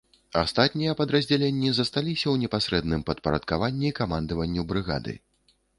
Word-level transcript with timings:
Астатнія 0.39 0.95
падраздзяленні 1.01 1.69
засталіся 1.81 2.23
ў 2.29 2.35
непасрэдным 2.45 3.01
падпарадкаванні 3.11 3.97
камандаванню 4.03 4.61
брыгады. 4.75 5.13